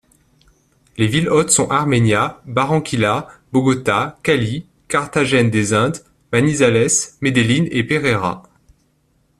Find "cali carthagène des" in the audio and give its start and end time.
4.23-5.75